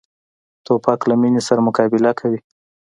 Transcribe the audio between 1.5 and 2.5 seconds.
مقابله کوي.